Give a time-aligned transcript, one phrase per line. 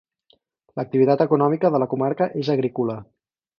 [0.79, 3.01] L'activitat econòmica de la comarca és agrícola.